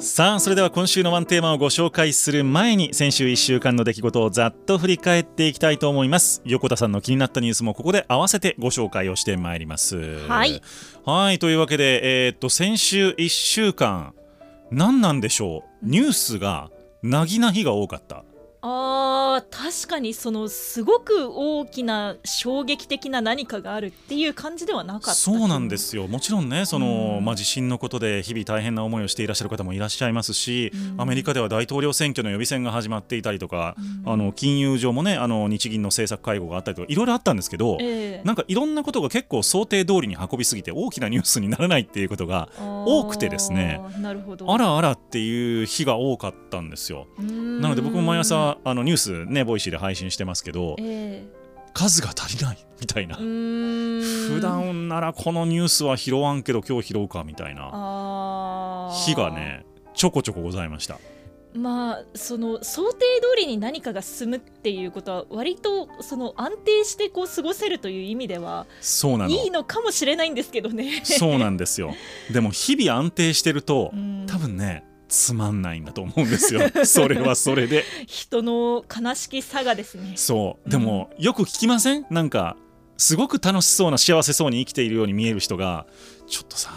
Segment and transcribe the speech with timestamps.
[0.00, 6.40] さあそれでは今週のワンテーマをご紹介する前に先週1週間の出来事をざっと振り返っていきたいと思います。
[6.46, 10.20] 横田さんの気になったニュースもここで合わせてご紹介をしてまいります。
[10.26, 10.62] はい。
[11.04, 14.14] はいというわけでえーっと先週1週間
[14.70, 15.86] 何なんでしょう？
[15.86, 16.70] ニュースが
[17.02, 18.24] なぎな日が多かった
[18.62, 26.06] あー確かにそのすごく大きな衝撃的な何かがあるっていう感じではなかったそうなんですよ。
[26.08, 31.00] もちろんねその、うんまあ、地震のことで日々大変な思いをしていらっしゃる方もいらっしゃいますし、うん。
[31.00, 34.12] アメリカでは大統領選挙の予備選が始まっていたりとか、うん。
[34.12, 38.22] あの金融上もねあの日銀の政策会合があったりとかいろいろあったんですけど、ええ。
[38.24, 43.80] なんかいろんなことが結構想定通りに運びすぎて大きなニュースにならないっていうことが多くてですね。
[43.98, 44.52] なるほど。
[44.52, 47.06] あらあらっていう日が多かったんですよ。
[47.18, 51.24] なので僕も毎朝あのニュースねボイシーで配信してますけどえ
[51.72, 53.16] 数が足りないみたいな。
[53.16, 58.90] 普段ならこのニュースは拾わんけど今日拾うかみたいな。
[59.06, 60.98] 日がねちょこちょこございました。
[61.52, 69.30] まあその想定通りに何かが進むっていうことは割とその安定してこう過ごせるという意味ではそうなの。
[69.30, 71.02] いいのかもしれないんですけどね。
[71.04, 71.92] そうなんですよ。
[72.32, 74.26] でも日々安定してるとうん。
[74.28, 76.60] 多分ねつまんないんだと思うんですよ。
[76.86, 77.84] それはそれで。
[78.06, 80.14] 人の悲しきさがですね。
[80.16, 80.70] そう。
[80.70, 82.06] でも、よく聞きません？
[82.10, 82.56] なんか
[82.96, 85.86] すごく楽しそうな幸せそうに生きているように見える人が
[86.26, 86.70] ちょっとさ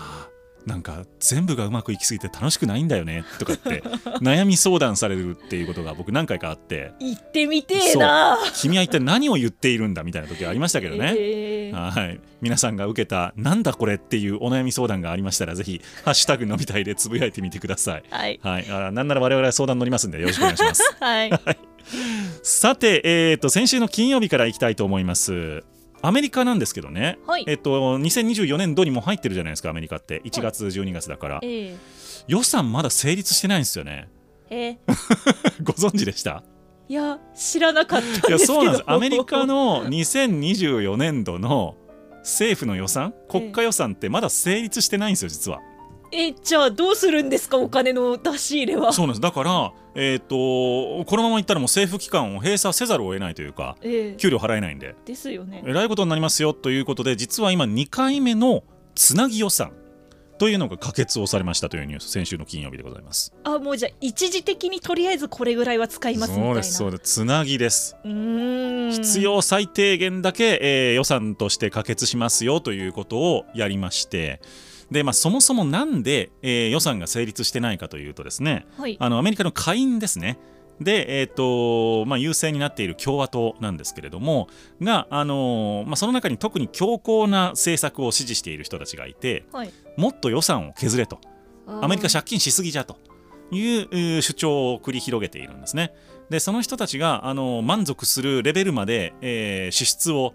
[0.66, 3.84] なんか全部がうまくいきすぎて楽しくないんだよねとかって
[4.22, 8.38] 悩み相談されるっていうことが僕何回かあって行ってみてえな。
[8.56, 11.14] 君は一体何を言っているんだみたいな時はありましたけどね。
[11.18, 18.04] ええはい、皆さんが受けた「なんだこれ」っていうお悩み相談がありましたらぜひ「ハッシュタグのみたい」でつぶやいてみてください。
[18.10, 20.84] はいはい、あなんなら我々は相談乗りますんでよろしくお願いします。
[21.00, 21.32] はい。
[22.44, 25.64] さて、えー、と先週の金曜日からいきたいと思います。
[26.06, 27.46] アメリカなんですけどね、はい。
[27.48, 30.22] えっと、2024年度にも入ってるじゃないですかアメリカって。
[30.26, 31.40] 1月、12月だから。
[31.42, 31.76] ええ。
[32.28, 34.10] 予算まだ成立してないんですよね。
[34.50, 34.78] ええ。
[35.64, 36.44] ご存知でした？
[36.90, 38.38] いや知らなかったんですけど。
[38.38, 38.84] いやそうなんです。
[38.92, 41.78] アメリカの2024年度の
[42.20, 43.14] 政府の予算？
[43.30, 45.60] 国家予算ってまだ成立してないんですよ実は。
[46.16, 47.58] えじゃあどうするんですか？
[47.58, 48.94] お金の出し入れは。
[48.94, 55.64] そうなんですだから、えー、とこのままいったらもう政府機関を閉鎖せざるを得ないというかええ給料払えないんでですよね。
[55.66, 58.64] えらいことになりますよということで実は今2回目の
[58.96, 59.74] つなぎ予算
[60.40, 63.34] というのが可決をされましたというニュース先週の金曜日でございます。
[63.44, 66.48] あもうじゃあ一時的にとりあえずこれぐらいは使いますみたいな。
[66.48, 67.96] そうですそうですつなぎです。
[68.04, 74.42] うーん必要最低限だけ、えー予算として可決しますよということをやりまして
[74.94, 78.96] で、まあ、そもそもなんで、えー予算が成立してないかというとですねはい。
[79.00, 80.40] あのアメリカの下院ですね
[80.80, 84.48] で、えーとまあ、優勢になっている共和党なんですけれども
[84.82, 89.72] が、あのーまあ、その中に特に強硬な政策を支持している人たちがいてはい。
[89.98, 91.20] もっと予算を削れと
[91.68, 92.98] アメリカ社借金しすぎじゃと
[93.52, 95.94] いう主張を繰り広げているんですね。
[96.30, 100.34] でその人たちがあの満足するレベルまで、えー支出を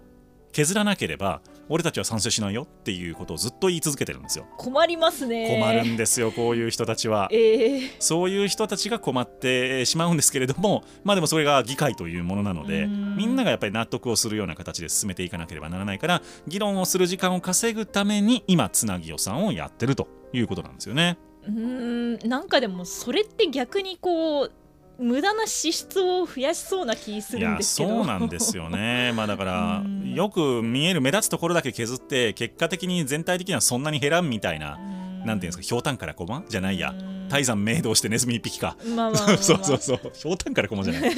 [0.51, 4.47] 削らなければ俺たちは賛成しないよっていうことをずっと言い続けてるんですよ。
[4.57, 5.59] 困りますね。
[5.59, 7.29] 困るんですよこういう人たちは。
[7.31, 21.17] ええそういう人たちが困ってしまうんですけれどもまあでもそれが議会というものなのでうんみんながやっぱり納得をするような形で進めていかなければならないから議論をする時間を稼ぐために今つなぎ予算をやってるということなんですよね。
[21.47, 24.51] うーんなんかでもそれって逆にこう
[24.99, 27.89] 無駄な支出を増やしそうな気するんですけど。
[27.89, 30.13] そうなんですよね、 まあ、だからうん。
[30.13, 34.77] よく見える目立つところだけ削って結果的に全体的にはそんなに減らんみたいな、
[35.25, 36.93] なんていうんですかひょうたんから駒じゃないや。
[37.29, 39.37] 泰山明道してネズミ一匹か、かまあまあまあまあ。
[39.41, 41.11] そうそうそうひょうたんから駒じゃない。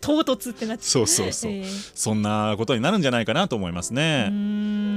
[0.00, 1.64] 唐突ってなっちゃそうそうそう、ええ。
[1.94, 4.32] そんなことになるんじゃないかなと思いますね。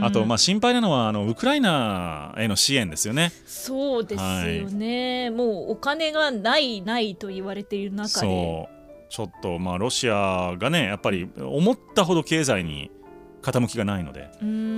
[0.02, 3.32] あと、まあ、心配なのはあのウクライナへの支援ですよね。
[3.46, 8.28] そうですよね、もうお金がないないと言われている中で。
[8.28, 8.76] そう。
[9.10, 12.92] ちょっとまあロシアがねやっぱり思ったほど経済に
[13.46, 14.30] 傾きがないので、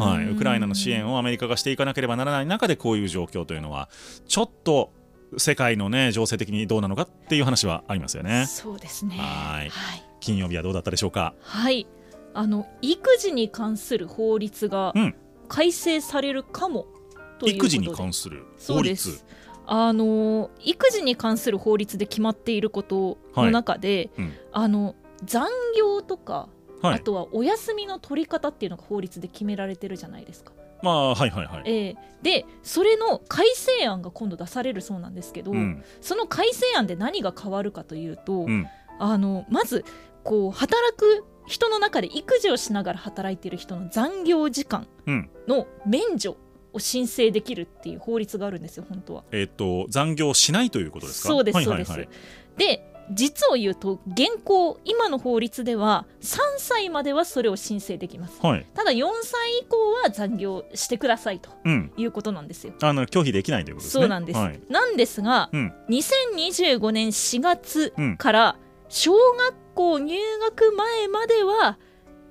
[0.04, 3.90] はい、ウクライナの支援をアメリカがしていかなければならない中でこういう状況というのは
[4.28, 4.92] ちょっと
[5.38, 8.46] 世界のね情勢的にどうなのかっていう話はありますよね。
[8.48, 9.16] そうですね。
[9.18, 9.70] はい。
[9.70, 11.34] はい、金曜日はどうだったでしょうか？
[11.42, 11.88] はい、
[12.34, 15.16] あの育児に関する法律がうん。
[15.50, 16.92] 改正されるかも、という
[17.30, 17.52] ことで。
[17.54, 19.26] 育児に関するそうで法律す。
[19.66, 24.34] あの育児に関する法律で決まっていることの中で、うん。
[24.52, 25.48] あの残
[25.78, 26.50] 業とか、
[26.88, 30.52] はいあとはお休みの取り方っていうのが法律で決められてるじゃないですか。
[30.84, 31.64] まあはいはいはい。
[31.66, 38.68] ええでそれの改正案が今度出されるそうなんですけど、うんその改正案で何が変わるかというと、うん
[39.00, 39.86] あのまず
[40.24, 46.36] こう働く人の中で育児をしながら働いている人の残業時間うんの免除
[46.74, 49.24] を申請できるっていう法律があるんですよ本当は。
[49.32, 51.30] えっ、と残業しないということですか？
[51.30, 52.08] そうですはいはいそうです。
[52.08, 52.18] はい
[52.58, 58.40] で実を言うと現行今の法律では3歳まではそれを申請できます。
[58.42, 58.66] はい。
[58.74, 61.92] ただ4歳以降は残業してくださいとうん。
[61.98, 62.74] いうことなんですよ。
[62.82, 64.02] あの拒否できないということですね。
[64.02, 64.60] そうなんです、はい。
[64.70, 65.74] なんですが、うん。
[65.90, 68.18] 2025年4月うん。
[68.18, 68.58] から
[68.90, 70.18] 小学校入
[70.50, 71.78] 学前までは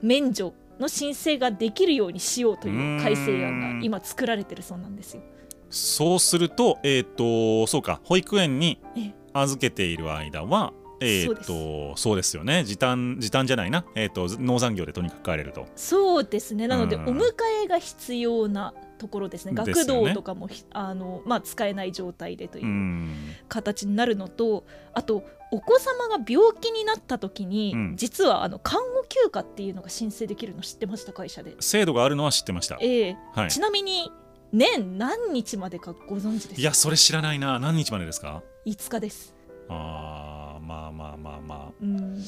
[0.02, 5.22] 免除の申請ができるようにしようという改正案が今作られてるそうなんですよ。
[5.70, 12.36] そうするとえっ、とそうか保育園にええ預けている間はえっ、とそうです。
[12.36, 12.64] よね。
[12.64, 13.84] 時短時短じゃないな。
[13.94, 15.66] えっ、と農産業でとにかく帰れると。
[15.76, 16.68] そうですね。
[16.68, 17.08] なのでうん。
[17.08, 17.22] お迎
[17.64, 19.52] えが必要なところですね。
[19.54, 23.14] 学童とかもひあの、まあ、使えない状態でとういうん。
[23.48, 25.22] 形になるのとあと
[25.52, 27.96] お子様が病気になった時に、うん。
[27.96, 31.56] 実はあの看護休暇っていうのが申請できるの知ってました会社で。
[31.60, 32.78] 制度があるのは知ってました。
[32.80, 33.16] ええ。
[33.34, 33.50] はい。
[33.50, 34.10] ちなみに
[34.56, 36.60] 年何日までかご存知ですか？
[36.60, 37.58] いやそれ知らないな。
[37.58, 39.34] 何日までですか？5日です。
[39.68, 41.72] あーまあまあまあまあ。
[41.80, 42.22] うん、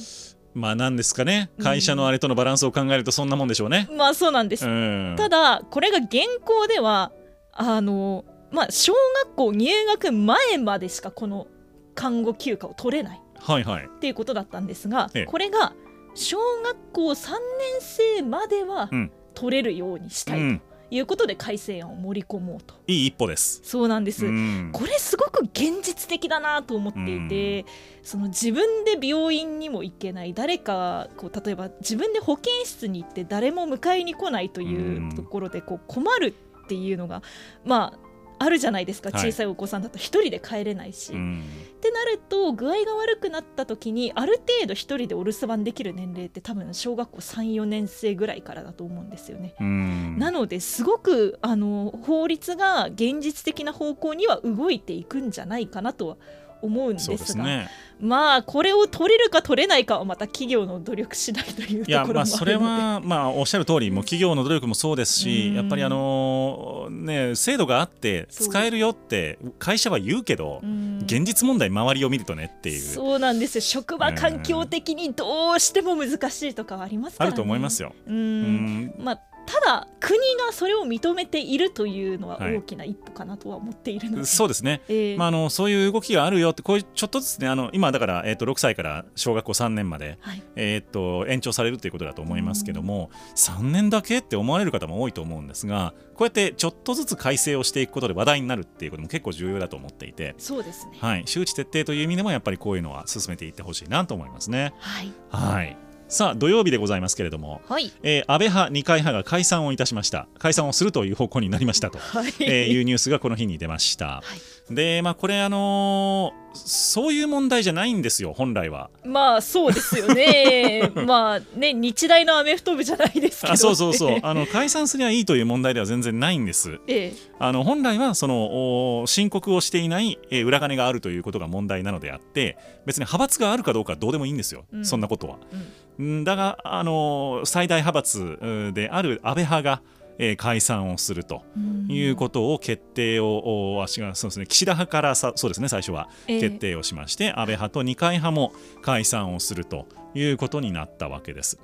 [0.54, 1.50] まあなんですかね。
[1.62, 3.88] 会社のあれとのバランスを考えるとそんなもんでしょうね。
[3.96, 4.66] まあそうなんです。
[4.66, 5.14] うん。
[5.16, 6.12] ただこれが現
[6.44, 7.12] 行では
[7.52, 8.92] あのまあ小
[9.24, 11.46] 学校入学前までしかこの
[11.94, 13.22] 看護休暇を取れない。
[13.40, 13.86] はいはい。
[13.86, 15.24] っていうことだったんですが、ええ。
[15.24, 15.74] これが
[16.14, 17.38] 小学校3年
[17.80, 19.12] 生まではうん。
[19.34, 20.58] 取れるようにしたいうん。
[20.58, 22.74] ということで改正案を盛り込もうと。
[22.86, 23.60] いい一歩です。
[23.62, 24.70] そうなんです、うん。
[24.72, 27.66] これすごく現実的だなと思っていて、
[28.02, 35.14] その自分で病院にも行けない誰かこう例えば自分で保健室に行って誰も迎えに来ないといううん。
[35.14, 37.22] ところでこう困るっていうのが
[37.64, 38.07] まあ
[38.38, 39.10] あるじゃないですか。
[39.10, 39.30] はい。
[39.30, 39.98] 小さいお子さんだと。
[39.98, 41.42] 一人で帰れないし、っうん。
[41.80, 49.54] てなると具合が悪くなった時にある程度一人でお留守番できる年齢って多分小学校34年生ぐらいからだと思うんですよね。
[49.60, 50.18] うん。
[50.18, 56.16] なのですごくあの法律が現実的な方向には動いていくんじゃないかなとは
[56.62, 57.68] 思うんですがですね。
[58.00, 62.34] まあこれを取れるか取れないかはまた企業の努力次第といういやところもあるので。
[62.34, 65.54] まあそれはまあおっしゃる通りもう企業の努力もそうですしうん。
[65.56, 70.98] やっぱりあのね制度があって使えるよって会社は言うけどうん。
[71.02, 72.80] 現実問題周りを見るとねっていう。
[72.80, 73.62] そうなんですよ。
[73.62, 77.88] 職場環境的にどうしても難しいとかはありますから、ね、あると思いますよ。
[77.88, 77.94] よ。
[78.06, 78.94] ううんん。
[78.98, 82.58] まあただ国がそれを認めているというのははい。
[82.58, 84.82] 大きな一歩かなとは思っているので、そうですね。
[84.88, 85.16] ええ。
[85.16, 90.42] まあ、あのそういう動きがあるよってこういうちょっとずつねあの今だから、えー、と6歳から小学校3年まで、はい。
[90.56, 100.98] えー、と延長されるということだと思いますけども3年だけって思われる方も多いと思うんですがこうやってちょっとずつ改正をしていくことで話題になるっていうことも結構重要だと思っていて、そうですね。
[101.00, 104.74] はい、周知徹底という意味でもやっぱりこういうのは進めていってほしいなと思いますね。
[104.78, 105.12] はい。
[105.30, 107.92] はいさあ土曜日でございますけれども、はい。
[108.02, 110.26] えー安倍派二階派が解散をいたしました。
[110.38, 114.22] 解散をするという方向になりましたと、はい、えーいうニュースがこの日に出ました。
[114.70, 118.88] でまあこれあのーそういう問題じゃないんですよ本来は。
[119.04, 120.90] まあそうですよね。
[121.06, 124.18] まあね日大のアメフト部じゃないですけどあそうそうそう。
[124.22, 126.80] あの解散すりゃいいという問題では全然ないんです。
[126.86, 127.12] ええ。
[127.38, 132.56] あの本来はそのお申告をしていない、えー裏金があるということが問題なのであって
[132.86, 134.84] 別に派閥があるかどうかはどうでもいいんですよ、うん。
[134.86, 135.36] そんなことは。
[135.52, 135.66] うんうん
[135.98, 139.82] だが、あの最大派閥うんである安倍派が、
[140.18, 141.44] えー解散をすると
[141.88, 151.60] いうことを決定を、うそうですね岸田派からさそうですね最初はええ決定をしまして、安倍派と二階派も解散をするということになったわけです。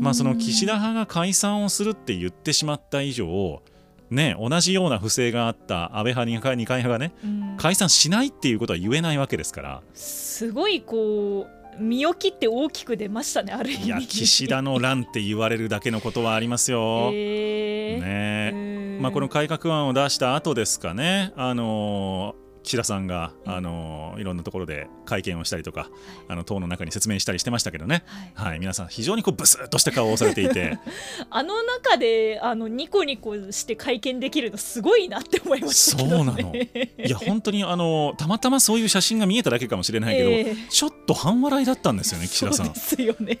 [0.00, 3.62] まあ、その岸田派が解散をするって言ってしまった以上
[4.10, 7.56] ね、同じような不正があった安倍派、二階二階派がねうん。
[7.58, 9.82] 解散しないっていうことは言えないわけですから。
[9.94, 13.86] すごいこう身を切って大きく出ましたねある意味。
[13.86, 17.10] いや岸田の乱って言われるだけのことはありますよ。
[17.12, 18.50] ええね。
[18.52, 18.56] う
[19.00, 19.02] ん。
[19.02, 25.88] まあ、この改革案を出した後ですかね、あのー岸田さんが、あのーいろんなところで会見をしたりとか、
[26.28, 28.50] あの党の中に説明したりしてましたけどね、はい。
[28.50, 30.78] はい、皆さん非常にこうブスッとした顔をされていて。
[31.30, 36.54] あの中であのニコニコして会見できるのすごいなって思いましたね、そうなの。
[36.54, 40.56] いや本当に、あのーたまたまそういう写真が見えただけかもしれないけど、ええ。
[40.68, 43.38] ちょっと半笑いだったんですよね岸田さんそうですよね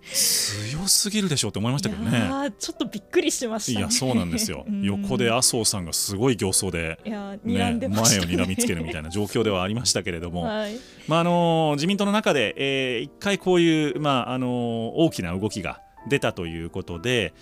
[0.00, 2.52] 強すぎるでしょうって思いましたけどね。
[2.58, 4.64] ちょっとびっくりしました、ね、いやそうなんですよ。
[4.68, 4.82] うん。
[4.82, 7.10] 横で麻生さんがすごい形相で、ね
[7.44, 10.76] ね前を睨みつけるみたいな状況ではありましたけれども、 はい。
[11.08, 17.32] まああの自民党の中で、えー一回こういう、まああの大きな動きが出たということで、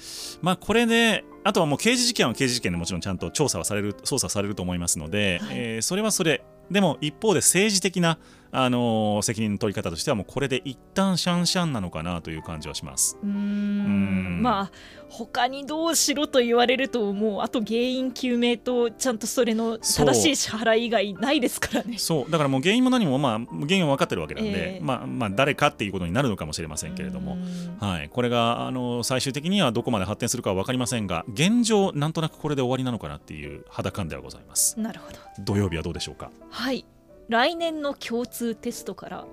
[0.42, 5.56] まあ、これであとはもう刑事事件は刑事事件でもちろんちゃんと調査はされる捜査されると思いますので、はい。
[5.56, 6.42] えーそれはそれ。
[6.70, 8.18] でも一方で政治的な
[8.52, 13.16] あの責任の取り方としてはもうこれで一旦シャンシャンなのかなという感じはします。
[13.22, 14.40] うん。
[14.42, 14.72] まあ
[15.08, 21.98] 他にどうしろと言われるともうあと原因究明とちゃんとそれの正しい支払い以外ないですからね。
[21.98, 22.30] そう。
[22.30, 27.38] だからもう原因も何もまあ原因は分かってるわけなんで、えー、まあまあ誰かっていうことになるのかもしれませんけれども、
[27.80, 34.78] はい、これがあの最終的にはどこまで発展するかは分かりませんが現状なんとなくこれで終わりなのかなっていう肌感ではございます。
[34.80, 35.18] なるほど。
[35.44, 36.30] 土曜日はどうでしょうか？
[36.50, 36.84] はい
[37.30, 39.24] 来年の共通テストから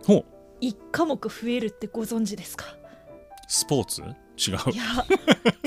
[0.61, 2.65] 1科目増えるってご存知ですか？
[3.47, 4.01] スポーツ？
[4.01, 4.71] 違う。
[4.71, 4.83] いや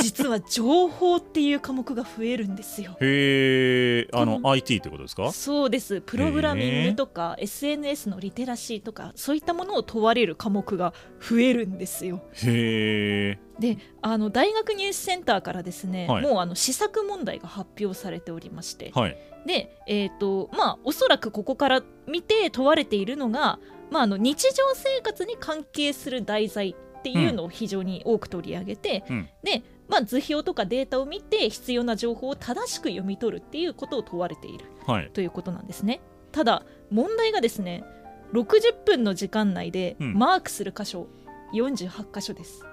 [0.01, 2.97] 実は情報っていう科目が増えるんですよ。
[3.01, 5.33] へえあの、うん、IT ってことですか？
[5.33, 6.01] そうです。
[6.03, 12.23] プログラミングとか SNS のリテラシーとかそういったものを問われる科目が増えるんですよ。
[12.45, 23.59] へえであの大学入試センターからですね、はい、もうあの試作問題が発表されておりまして、はい、でえっ、ー、とまあおそらくここから見て問われているのが
[23.91, 36.01] まあ、あの日常生活に関係する題材っていうのを非常に多く取り上げて、うん、で、まあ、図表とかデータを見て必要な情報を正しく読み取るっていうことを問われている、はい、ということなんですね。
[36.33, 37.83] ただ問題がですね
[38.33, 41.09] 60分の時間内でマークする箇所、
[41.53, 42.65] うん、48箇所です。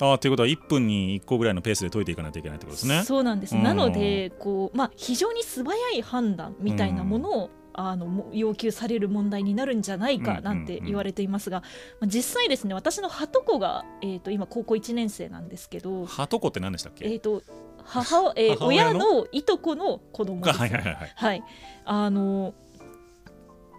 [0.00, 3.02] あということは1分に1個ぐらいのペースで解いていかないといけないってことですね。
[3.04, 11.60] そうなんです、なのでこう、まあ、非常に素早い判断みたいなものをあの要求される問題になるんじゃないかなんて言われていますが、
[12.00, 17.42] まあ、実際ですね私のはとこが、えー、と今高校1年生なんですけどはとこって何でしたっけ、えーと
[17.84, 19.26] 母えー、親の？
[19.32, 21.42] いとこの子供です、はいはいはい、はい、
[21.84, 22.54] あの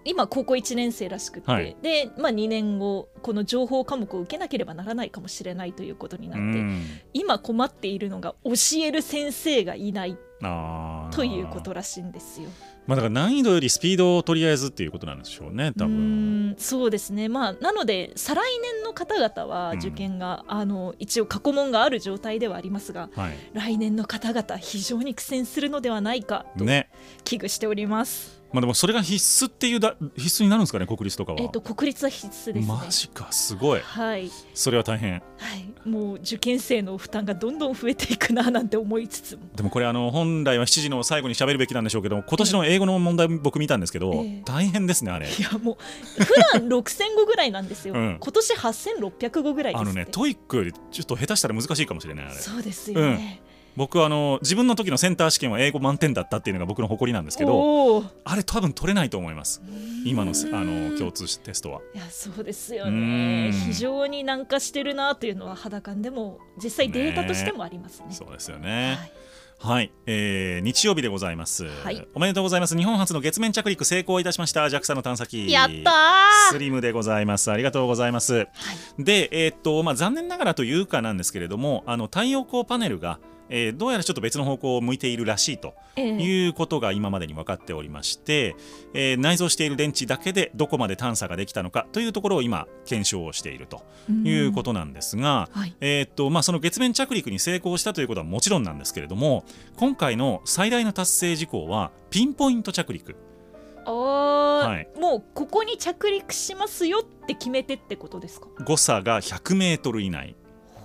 [0.05, 6.63] 今高校1年生らしくて、はい、で、まあ、2年後この情報科目を受けなければならないかもしれないということになって
[7.13, 8.51] 今困っているのが教
[8.83, 10.17] える先生がいない
[11.11, 12.49] ということらしいんですよ。
[12.87, 26.65] まあ、だから難易度よりスピードをとりあえずっていうことなんでしょうね多分そうですねまあなので再来年の方々は受験が、うん、あの一応過去問がある状態ではありますが、はい、来年の方々非常に苦戦するのではないかと
[27.23, 28.29] 危惧しております。
[28.29, 31.39] ねまあ、でもそれが必須っていうだ必須になるんですかね国立とかは。
[31.41, 33.81] えっ、と国立は必須です、ね、マジかすごい。
[33.81, 34.31] はい。
[34.53, 35.21] それは大変。
[35.85, 35.89] はい。
[35.89, 39.43] もう受験生の負担がどんどん増えていくななんて思いつつも。
[39.55, 45.27] でもこれあの本来は7時の最後に喋るべきなんでしょうけど今年の英語の問題僕見たんですけど、えー、大変ですねあれ。
[45.27, 47.93] いやもう普段6000語ぐらいなんですよ。
[47.95, 52.35] うん、今年8600語ぐらいあのね TOEIC よりちょっと下手したら難しいかもしれないあれ。
[52.35, 53.39] そうですよね。
[53.39, 59.61] うん僕あの自分の時のセンター試験は英語満点だったっていうのが僕の誇りなんですけどあれ多分取れないと思います。
[60.05, 61.81] 今のあの共通テストは。
[61.93, 63.51] いやそうですよね。
[63.51, 66.01] 非常に難化してるなというのは肌感。
[66.01, 69.11] でも実際データとしてもありますね、ね、そうですよね、はい。
[69.57, 72.77] はい、えー、日曜日でございます、はい、おめでとうございます。
[72.77, 74.65] 日本初の月面着陸成功いたしました。
[74.65, 75.51] JAXA の探査機。
[75.51, 75.91] やった
[76.51, 77.51] スリムでございます。
[77.51, 78.47] ありがとうございます、はい、
[79.03, 88.55] でえー、っとまあ残念ながらというかなんですけれどもあの太陽光パネルがえー、どうやらちょっと別の方向を向いているらしいということが今までに分かっておりまして、
[88.93, 93.83] えー、内蔵している電池だけでどこまで探査ができたのかというところを今検証をしていると
[94.23, 99.45] いうことなんですが、はい、えー、っとまあ、その月面着陸に成功したということはもちろんなんですけれども
[99.77, 103.15] 今回の最大の達成事項はピンポイント着陸。
[103.87, 108.47] あはい、もうここに着陸しますよって決めてってことですか？
[108.65, 110.35] 誤差が100メートル以内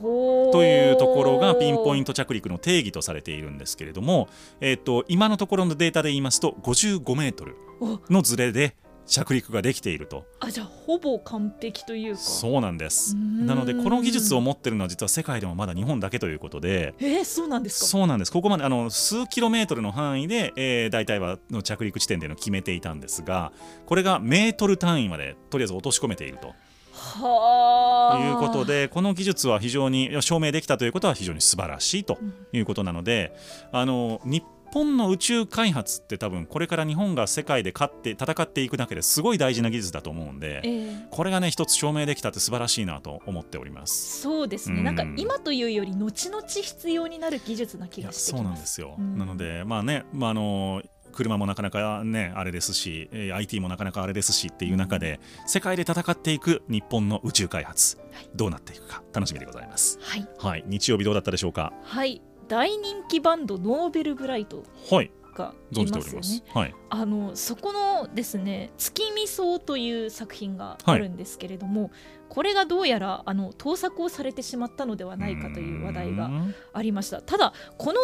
[0.00, 4.28] というところがピンポイント着陸の定義とされているんですけれども、
[4.61, 7.57] えーと、今のところのデータで言いますと55メートル
[8.09, 8.76] のズレで
[9.11, 10.25] 着陸ができていると。
[10.38, 12.21] あじゃあほぼ完璧というか。
[12.21, 13.16] そうなんです。
[13.16, 16.95] なのでこの技術を持ってるのは実は世界でもまだ日本だけということで。
[17.00, 17.87] えー、そうなんですか。
[17.87, 18.33] そうなんです。
[18.33, 23.52] ここまであの数キロメートルの範囲で、えー、大体はの着陸地点での決めていたんですが
[23.87, 26.54] これがメートル単位までとりあえず落とし込めていると。
[27.21, 32.19] ということでこの技術は非常に証明できたということは非常に素晴らしいと
[32.52, 33.35] いうことなので、
[33.73, 44.21] うん、あの日本の宇宙開発って多分これから日本が世界で勝って戦っていくだけですごい大事な技術だと思うんで、えー、これがね一つ証明できたって素晴らしいなと思っております。
[44.21, 59.99] そうですね、うん、なんか今というより後々必要になる技術な気がしてそうなんですよ、うん、なのでまあね、まあ、あの車もなかなかねあれですし、えー、IT もなかなかあれですしっていう中で世界で戦っていく日本の宇宙開発、はい、どうなっていくか楽しみでございます。
[60.00, 61.73] はい、はい、日曜日どうだったでしょうか？
[61.83, 62.23] はい。
[62.49, 65.12] 大人気バンドノーベルブライトはい。
[65.33, 66.43] がいますよね。
[66.52, 71.90] はい、あのそこのですね「月見草」という作品があるんですけれども、はい、
[72.29, 76.29] これがどうやらあの盗作をされてしまったのではないかという話題が
[76.73, 77.23] ありました。
[77.23, 78.00] ただこの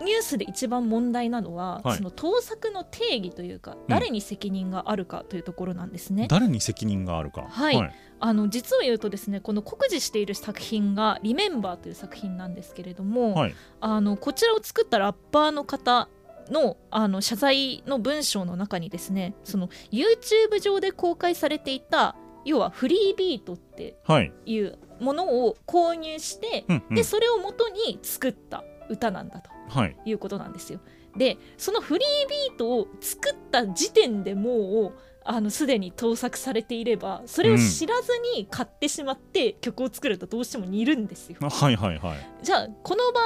[0.00, 1.96] ニュースで一番問題なのは、はい。
[1.96, 6.28] その盗作の定義というか誰に責任があるかというところなんですね。
[6.28, 7.46] 誰に責任があるか。
[7.48, 7.92] はい。
[8.20, 13.54] あの実を言うとですねこの酷似している作品が「リメンバー」という作品なんですけれども、はい。
[13.80, 16.08] あのこちらを作ったラッパーの方
[16.50, 24.32] のあの謝罪の文章の中にですねその YouTube 上で公開されていた要はフリービートってはい。
[24.46, 26.94] いうものを購入して、うんうん。
[26.96, 29.50] でそれを元に作った歌なんだと。
[29.50, 30.80] はいいうことなんですよ。
[31.16, 41.36] でそのフリービートを作った時点でもうあのすでに盗作されていればそれを知らずに買ってしまって曲を作るとどうしても似るんですよ。
[41.40, 43.24] はいはいはいじゃあこの場合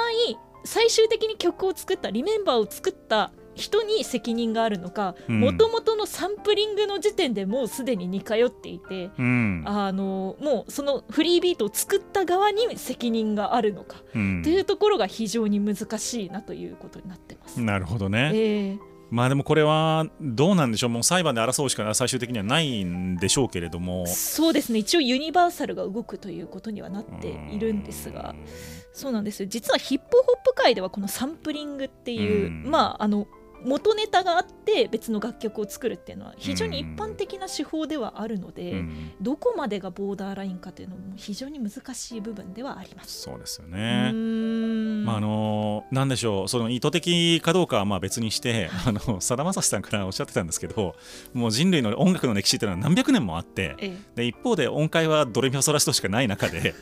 [0.64, 5.40] 最終的に曲を作ったリメンバーを作った人に責任があるのかうん。
[5.40, 9.11] もともとのサンプリングの時点でもうすでに似通っていて。
[9.18, 9.62] うん。
[9.66, 14.42] あのもうそのフリービートを作った側に責任があるのかうん。
[14.42, 17.61] というところが非常に難しいなということになってます。
[17.61, 18.92] なるほどね、ええ。
[19.12, 20.90] まあでもこれはどうなんでしょう。
[20.90, 24.06] もう裁判で争うしか最終的にはないんでしょうけれども。
[24.06, 24.78] そうですね。
[24.78, 28.35] 一応ユニバーサルが動くということにはなっているんですが。
[28.94, 29.49] そうなんですよ。
[29.50, 32.71] 実はヒップホップ界ではこのサンプリングっていううん。
[32.71, 33.28] まああの
[33.64, 39.12] 元ネタがあって別の楽曲を作るっていうのは非常に一般的な手法ではあるので、うん。
[39.21, 43.23] どこまでがボーダーラインかというのも非常に難しい部分ではあります。
[43.23, 44.12] そうですようね
[45.04, 50.95] まああのなんでしょうその意図的かどうかはまあ別にしてあのさだまさしさんからおっしゃってたんですけど
[51.33, 53.97] もう人類の音楽の歴史っていうのは何百年もあってえ。
[54.14, 56.75] で一方で音階はドレミファソラシドしかない中で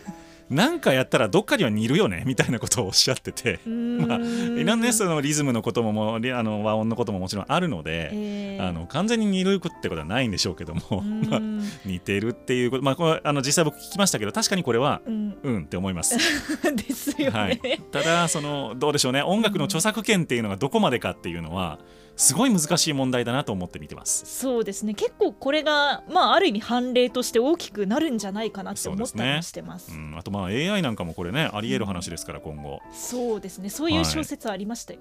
[0.51, 3.61] なんかやったらどっかには似るよねみたいなことをおっしゃってて。
[3.65, 8.61] えまあいろんなのリズムのことももリあの和音のことももちろんあるので、ええ。
[8.61, 15.37] あの完全に似るってことはないんでしょうけども、うー まあ、ん似てるっていうこと、まあ、これあの実際僕聞きましたけど確かにこれはうん。
[15.43, 16.17] うんって思います。
[16.75, 17.39] ですよね。
[17.39, 17.61] はい、
[17.93, 19.23] ただそのどうでしょうね。
[19.23, 21.79] 音楽の著作権っていうのがどこまでかっていうのは
[22.21, 24.27] すごい難しい問題だなと思って見てます。
[24.27, 24.93] そうですね。
[24.93, 29.91] 結構これが、まあ、ある意味判例として大きくなるんじゃないかなって思ったりもしてます。
[29.93, 32.81] うん、あとまあ AI なんかもこれねあり得る話ですから今後。
[32.93, 33.71] そうですね。
[33.71, 35.01] そういう小説ありましたよ。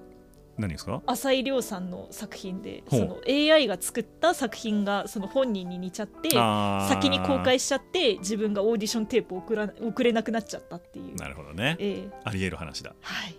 [0.56, 1.02] 何ですか？
[1.04, 11.14] 朝井リョウさんの作品でその AI が作った作品がその本人に似ちゃって先に公開しちゃって自分がオーディションテープを送ら送れなくなっちゃったっていう。
[11.16, 11.76] なるほどね。
[11.78, 12.10] ええ。
[12.24, 12.94] あり得る話だ。
[13.02, 13.36] はい、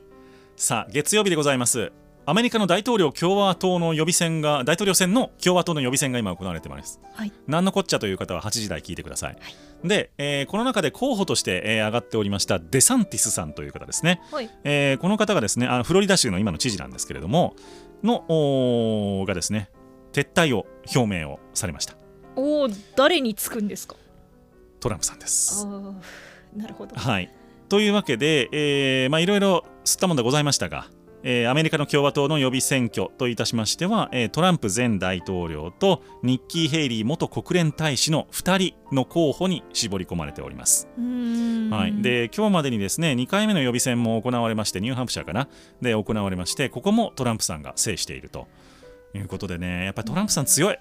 [0.56, 1.92] さあ月曜日でございます
[2.32, 7.02] アメリカの大統領共和党の予備選が大統領選の共和党の予備選が今行われています。
[7.14, 7.34] はい。
[7.46, 9.38] 何のこっちゃという方は8時台聞いてください、
[9.84, 14.50] で、えーこの中で候補として、えー上がっておりましたデサンティスさんという方ですね、はい。
[14.64, 17.54] えーこの方がですねあのフロリダ州の今の知事なんですけれども
[18.02, 19.70] のがですね
[20.14, 20.66] 撤退を
[20.96, 21.96] 表明をされました。
[22.38, 23.98] おお誰につくんですか？
[24.80, 25.68] トランプさんです。
[26.56, 26.96] なるほど。
[26.96, 27.30] はい。
[27.68, 30.88] というわけで、えーまあいろいろ吸ったものでございましたが、
[31.24, 40.88] えーアメリカの共和党の予備選挙といたしましては、えートランプ前大統領とニッキー・ヘイリー元国連大使の2人の候補に絞り込まれております。
[40.98, 45.48] はい、で今日までにですね2回目の予備選も行われましてニューハンプシャーかな
[45.82, 48.48] で行われましてここもトランプさんが制していると
[49.14, 50.78] いうことでねやっぱりトランプさん強い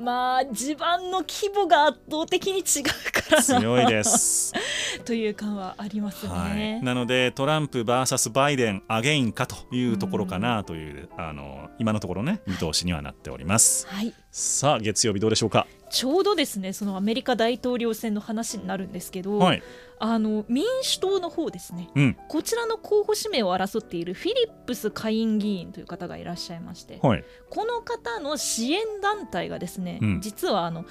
[0.00, 4.52] まあ地盤の規模が圧倒的に違うからな強いです。
[5.04, 6.32] という感はありますね。
[6.32, 13.86] はい、なのでトランプ VS バイデンアゲインかというところかなというあの今のところね見通しにはなっております。
[13.88, 15.66] はいさあ月曜日どうでしょうか？
[15.90, 19.62] ちょうどですねそのアメリカ大統領選の話になるんですけど、はい。
[20.02, 22.16] あの民主党の方ですねうん。
[22.28, 27.24] こちらの候補指名を争っているフィリップス下院議員という方がいらっしゃいましてはい。
[27.50, 30.86] この方の支援団体がですね、うん実はあの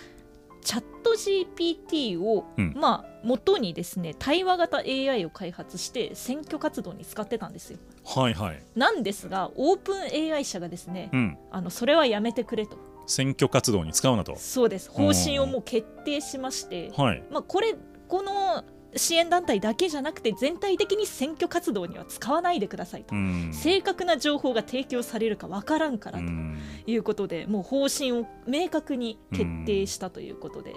[0.61, 8.63] チャット GPT を、うんまあ元にですね対話型 AI を開発して選挙活動に使ってたんですよはいはい。
[8.75, 11.37] なんですがオープン AI 社がですね、うん。
[11.51, 12.77] あのそれはやめてくれと
[13.09, 14.35] 選挙活動に使うなと。
[14.37, 17.23] そうです方針をもう決定しまして、はい。
[17.31, 17.75] まあ、これ
[18.07, 18.63] この
[18.95, 23.51] 支援団体だけじゃなくて全体的に選挙活動には使わないでくださいと、うん。
[23.53, 30.73] 正確な情報が提供されるかわからんからとうんいうことで、もう方針を明確に決定したということで、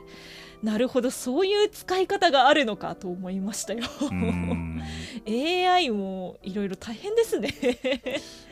[0.62, 3.80] なるほどそういう使い方があるのかと思いましたよ。
[4.10, 4.80] うん
[5.26, 7.50] AI もいろいろ大変ですね。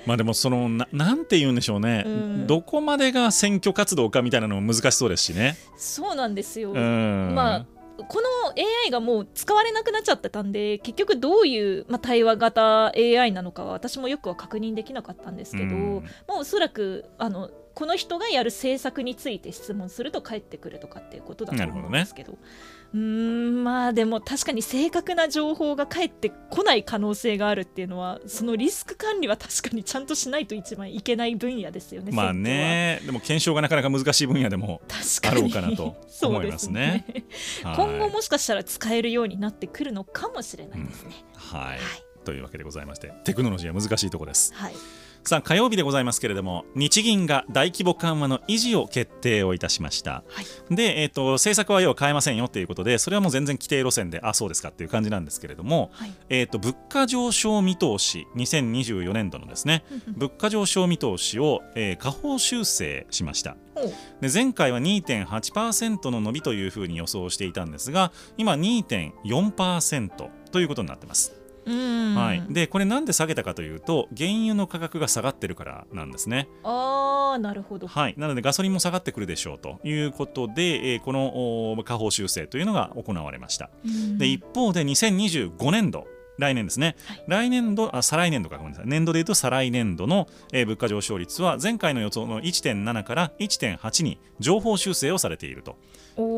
[0.06, 5.56] まあでもそのななんて言うんでしょうね、うんどこまでが選挙活動かみたいなのも難しそうですしね。
[5.76, 7.32] そうなんですよ、うん。
[7.34, 7.66] まあ
[8.08, 8.50] この
[8.86, 22.38] AI がもう使われなくなっちゃってたんで結局どういう、まあ、対話型 AI なのかは私もよくは確認できなかったんですけど、うんまあ、おそらくあのこの人がやる政策について質問すると返ってくるとかっていうことだと思うんですけど。
[22.92, 32.10] うーんまあでも確かに正確な情報が返ってこない可能性があるっていうのはそのリスク管理は確かにちゃんとしないと一番いけない分野ですよね。
[32.10, 37.04] まあねでも検証がなかなか難しい分野でもあろうかなと思いますね。
[37.06, 41.24] すね今後もしかしたら使えるようになってくるのかもしれないですね。
[41.52, 41.78] うん、はい、はい、
[42.24, 44.52] というわけでございましてテクノロジーは難しいところです。
[44.54, 44.74] はい
[45.24, 63.56] さあ火曜日でございますけれども日銀が大規模緩和の維持を決定をいたしました、はい、で、えーと、政策は要は変えませんよということでそれはもう全然規定路線であそうですかっていう感じなんですけれども、はい、えーと、物価上昇見通し2024年度のですね物価上昇見通しを、えー、下方修正しました。
[64.20, 76.48] で前回は2.8%の伸びというふうに予想していたんですが今2.4%ということになってますはい、でこれなんで下げたかというと原油の価格が下がってるからなんですね。
[76.64, 83.70] あーなるほど、はい、なのでガソリンも下がってくるでしょうということで、えー、この下方修正というのが行われました。
[84.18, 86.06] で一方で2025年度
[86.40, 88.88] 来年ですね、はい、来年度あ再来年度かごめんなさい。
[88.88, 95.76] 年度でいうと再来年度の、えー、物価上昇率は前回の予想の1.7から1.8に上方修正をされていると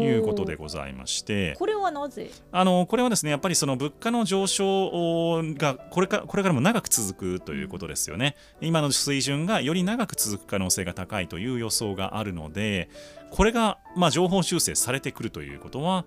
[0.03, 1.55] いうことでございまして。
[1.59, 2.31] これはなぜ？
[2.51, 12.89] あのこれはですねやっぱりその物価の上昇がこれかこれからも長く続くということですよね、うん、今の水準がより長く続く可能性が高いという予想があるので
[13.31, 16.05] これがまあ情報修正されてくるということは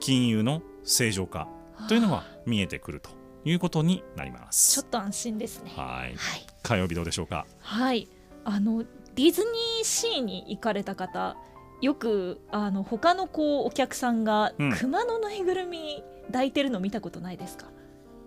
[0.00, 1.48] 金融の正常化
[1.88, 3.10] というのが見えてくると
[3.44, 4.74] いうことになります。
[4.74, 5.72] ちょっと安心ですね。
[5.76, 6.14] はい、
[6.62, 7.46] 火曜日どうでしょうか？
[7.60, 8.08] はい。
[8.44, 11.36] あのディズニーシーに行かれた方
[11.80, 17.66] よくあの他のこうお客さんが熊のぬいぐるみ抱いてるの見たことないですか、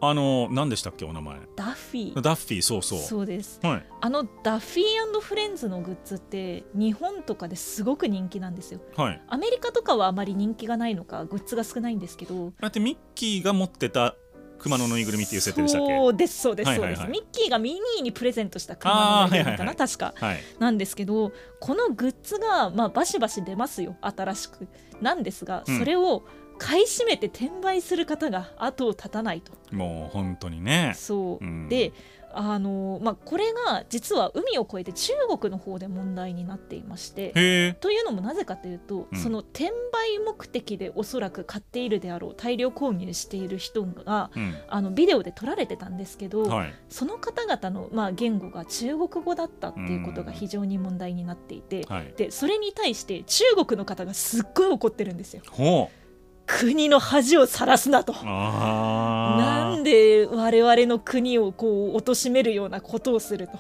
[0.01, 1.39] あの何でしたっけお名前？
[1.56, 2.21] ダッフィー。
[2.21, 2.99] ダッフィーそうそう。
[2.99, 12.54] そうです、はい、あのダッフィーフレンズのグッズって日本とかですごく人気なんですよ、はい、アメリカとかはあまり人気がないのかグッズが少ないんですけど。
[12.62, 14.15] だってミッキーが持ってた
[14.59, 15.95] 熊のぬいぐるみっていう設定でしたっけ？
[15.95, 23.95] そうですそうです、そうです、ミッキーがミニーにプレゼントした熊のぬいぐるみかな、はいはいはい、確か、はい、なんですけどこのグッズが、まあ、バシバシ出ますよ。
[24.01, 24.67] 新しく。
[25.01, 26.23] なんですが、それを
[26.57, 29.51] 買い占めて転売する方が後を絶たないと。
[29.71, 30.93] もう本当にね。
[30.95, 31.93] そう、うん、で
[32.37, 37.31] あのまあ、これが実は海を越えて中国の方で問題になっていまして。
[37.79, 55.41] というのもなぜかというと、うん、その転売目的でおそらく買っているであろう大量購入している人が、うん、あのビデオで撮られてたんですけど、はい、その方々の、まあ、言語が中国語だったっていうことが非常に問題になっていて、はい、でそれに対して中国の方がすっごい怒ってるんですよ。
[55.51, 56.04] ほう
[56.45, 58.13] 国の恥をさらすなと。
[58.23, 63.60] なんで我々の国をこう貶めるようなことをすると。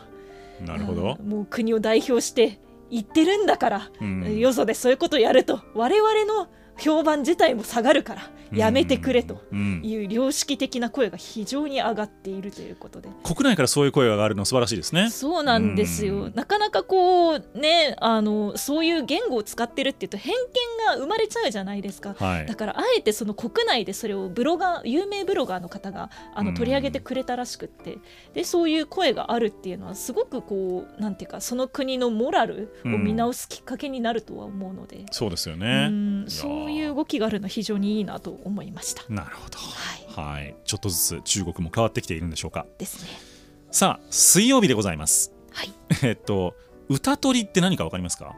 [0.63, 5.61] なるほど、もう国を代表して言ってるんだから、うん、よそでそういうことをやると。
[5.73, 15.09] 我々の評判自体も下がるからやめてくれという良識的な声が非常に上がっているということで、国内からそういう声が上がるの素晴らしいですね。
[15.09, 27.97] そうなんですよ、なかなかこうねあのそういう言語を使ってるっていうと偏見が生まれちゃうじゃないですか、はい、だからあえてその国内でそれをブロガー有名ブロガーの方があの取り上げてくれたらしくって。
[28.33, 35.89] でそういう声があるっていうのはすごくこうなんていうかその国のモラルを見直すきっかけになるとは思うので、そうですよね。
[36.27, 39.03] そういう動きがあるのは非常にいいなと思いました。
[39.09, 39.57] なるほど、
[40.15, 42.65] はい、はい、ちょっとずつ中国も変わってきているんでしょうか。
[42.77, 43.09] ですね。
[43.71, 45.31] さあ水曜日でございます。
[45.51, 45.73] はい。
[46.03, 46.55] えっと
[46.89, 48.35] 歌取りって何かわかりますか？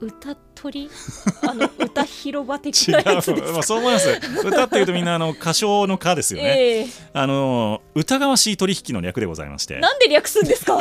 [0.00, 0.88] 歌鳥
[1.48, 4.08] あの歌広場的なやつですまあ、そう思います
[4.44, 9.78] 歌っていうとみんなあの歌唱の歌ですよね、えー、あの疑わしい取引の略でございまして。
[9.80, 10.78] なんで略すんですか？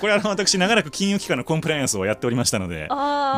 [0.00, 2.88] これあの私長らく金融機関のコンプライアンスをやっておりましたので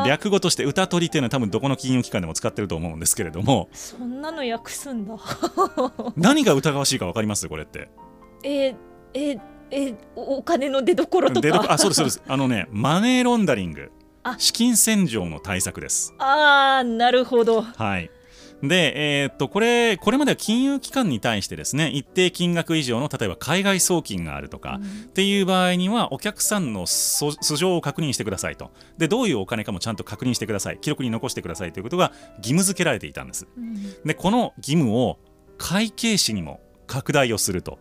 [0.07, 3.69] 略語として歌取りっていうのは多分どこの金融機関でも使ってると思うんですけれども。
[3.73, 5.15] そんなの訳すんだ。
[6.15, 7.47] 何が疑わしいか分かります？
[7.49, 7.89] これって。
[8.43, 8.75] えー、
[9.13, 9.39] えー
[9.71, 11.73] えお金の出所とか。
[11.73, 12.23] あそうですそうです。
[12.27, 13.91] あのねマネーロンダリング。
[14.37, 16.13] 資金洗浄の対策です。
[16.19, 17.61] ああなるほど。
[17.61, 18.11] はい。
[18.61, 28.69] で、えー、っとこれこれまでは金融機関に対してですね一定金額以上の例えば海外送金があるとか、うん、っていう場合にはお客さんの素性を確認してくださいと。
[28.99, 30.77] でどういうお金かもちゃんと確認してください。
[30.77, 35.17] 記録に残してくださいということが義務付けられていたんです、うん、でこの義務を
[35.57, 37.79] 会計士にも拡大をすると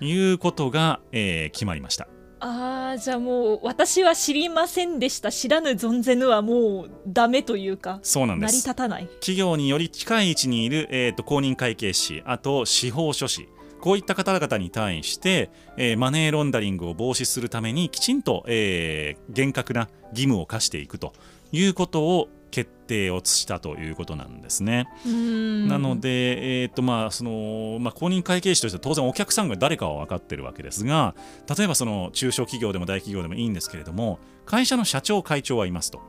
[0.00, 2.08] いうことが、えー、決まりました。
[2.40, 5.32] ああじゃあもう私は知りませんでした。
[5.32, 8.52] 知らぬ存ぜぬはもうダメというかそうなんです。
[8.52, 9.06] 成り立たない。
[9.20, 13.48] 企業により近い位置にいる、えーと、公認会計士あと司法書士
[13.80, 21.12] こういった方々に対して、えー、マネーロンダリングを防止するためにきちんと、えー、厳格な義務を課していくと
[21.52, 24.86] いうことを決定をしたということなんですね。
[25.04, 31.16] なので、えーとまあそのまあ、公認会計士としては当然お客さんが誰かは分かってるわけですが
[31.58, 36.00] 例えばその中小企業でも大企業でもいいんですけれども会社の社長会長はいますと、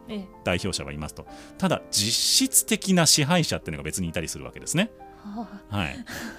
[0.44, 1.26] 代表者はいますと。
[1.58, 4.92] ただ実質的な支配者っていうのが別にいたりするわけですね。
[5.70, 5.96] はい、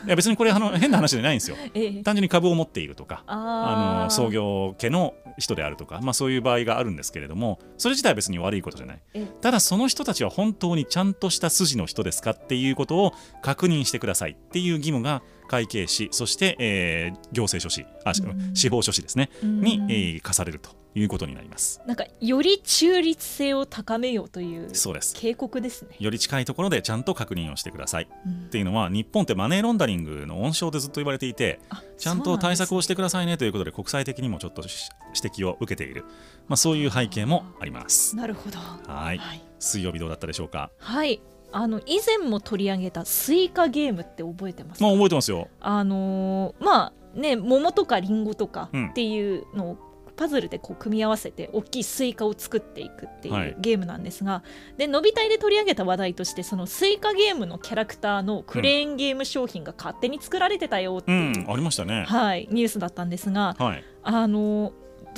[0.06, 9.00] いや別にこれあの変な話じゃないんですよ、 ええ、単純に株を持っているとかあの創業家の人であるとか、まあ、そういう場合があるんですけれどもそれ自体は別に悪いことじゃない。
[9.40, 18.12] ただその人たちは本当にちゃんとした筋の人ですかっていうことを確認してくださいっていう義務が会計士そして、えー、行政書士あ、
[18.54, 21.80] 司法書士ですねに、えー、課されるということになります。
[21.86, 25.14] なんかより中立性を高めようというそうです。
[25.14, 25.94] 警告ですね。
[25.98, 31.60] より近いところでちゃんと確認をしてください、うん、っていうのは日本ってマネーロンダリングの温床でずっと言われていて
[31.98, 36.04] ちゃんと対策をしてくださいねということで国際的にもちょっと指摘を受けている、
[36.48, 38.16] まあ、そういう背景もあります。
[38.16, 38.58] なるほど。
[38.58, 39.20] はい。
[39.58, 40.70] 水曜日どうだったでしょうか？
[40.78, 41.20] はい。
[41.52, 45.48] あの以前も取り上げたスイカゲームって覚えてますまあ覚えてますよ。
[45.60, 49.78] あのー、まあね桃とかリンゴとかっていうのを
[50.16, 54.42] パズルでこう組み合わせて大きいスイカを作っていくっていうゲームなんですが、は
[54.74, 64.72] い、でノビタイで取り上げた話題としてそのスイカゲームのキャラクターのクレーンゲーム商品が勝手に作られてたよっていう、うん、ありましたね、はい、ニュースだったんですが、はい、あの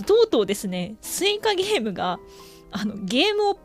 [0.07, 2.19] とうとうですねスイカゲームが
[2.71, 3.59] あのゲームを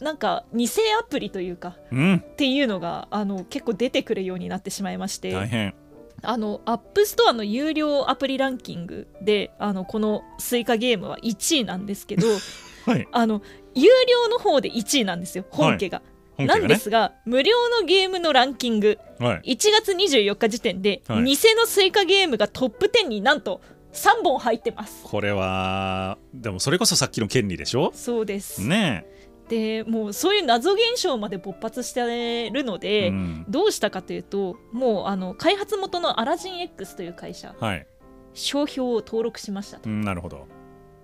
[0.00, 0.66] なんか偽
[0.98, 5.32] アプリというか、うん、っていうのがあの結構出てくるようになってしまいまして。
[5.32, 5.74] 大変
[6.22, 12.26] あのアップストアの有料アプリランキングであのこのスイカゲームは1位なんですけど、
[12.86, 13.42] はい、あの
[13.74, 16.02] 有料の方で1位なんですよ本家が。
[16.36, 23.60] はい、なんですが、ね、無料のゲームのランキング、はい、1月24日時点で、はい、偽のスイカゲームがトップ10になんと
[23.92, 25.02] 3本入ってます。
[25.04, 27.92] これはでもそれこそさっきの権利でしょ？
[27.94, 28.62] そうです。
[28.62, 29.04] ね
[29.50, 37.84] でもうそういう謎現象まで勃発してるので、うん、どうしたかというともうあの開発元のアラジン X という会社、はい、
[38.32, 40.46] 商標を登録しましたと、うん、なるほど。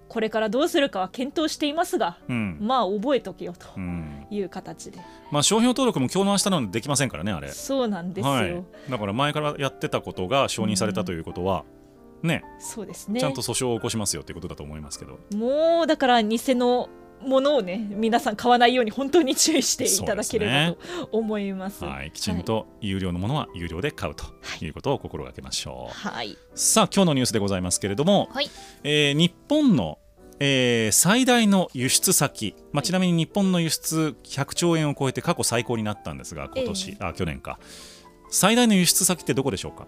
[0.08, 3.66] これからどうするかは検討していますが、うん、まあ覚えとけよと
[4.30, 5.00] いう形で、
[5.32, 7.48] まあ、商標登録も今日の明日なのでできませんからねあれ。
[7.48, 11.64] そうなんですよ、はい、だから前からやってたことが承認されたということは、
[12.22, 13.18] ねそうですね。
[13.18, 15.18] ちゃんと訴訟を起こしますよっていうことだと思いますけど。
[15.36, 16.88] もうだから偽の
[17.22, 24.24] ものをね皆さん買わないように本当に注意していただければと思います、ね、はい、きちんと有料のものは有料で買うと
[24.64, 28.50] いうことを心がけましょう、はい、さあ今日のニュースでございますけれども、はい、
[28.84, 29.98] えー、日本の
[30.38, 37.58] えー、最大の輸出先、まあ、ちなみに日本の輸出100兆円を超えて過去最高になったんですが今年、えー、あ去年か。
[38.28, 39.86] 最大の輸出先ってどこでしょうか？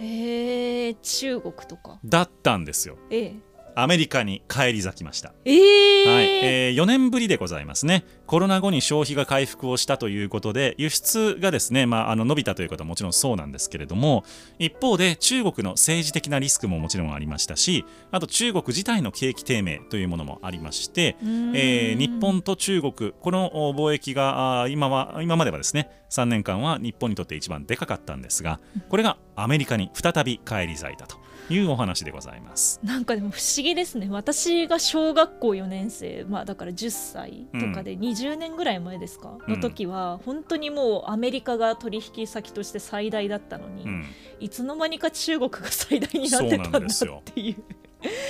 [0.00, 2.00] へえ中国とか。
[2.04, 3.34] だったんですよ、ええ、
[3.74, 6.24] アメリカに帰り咲きました、えー、はい。
[6.44, 8.04] えー、4年ぶりでございますね。
[8.26, 14.24] コロナ後に消費が回復をしたということで輸出がですね、まあ、あの伸びたということはもちろんそうなんですけれども
[14.58, 21.16] 一方で中国の政治的なリスクももちろんありましたしあと中国自体の景気低迷というものもありまして、
[21.54, 31.23] えー、日本と中国この貿易が今は今まではですね3年間は日本にとって一番でかかったんですがこれがアメリカに再び返り咲いたと。
[31.50, 32.80] いうお話でございます。
[32.82, 34.08] なんかでも不思議ですね。
[34.10, 44.04] 私が小学校4年生まあだから10歳とかで20年ぐらい前ですか、うん、の時は本当にもうアメリカが取引先として最大だったのに、うん、
[44.40, 47.56] いつの間にか中国が最大になってたんだっていう。